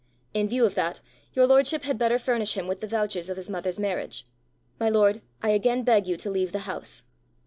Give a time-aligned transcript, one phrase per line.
[0.33, 0.99] In view of that,
[1.33, 4.25] your lordship had better furnish him with the vouchers of his mother's marriage.
[4.79, 7.03] My lord, I again beg you to leave the house."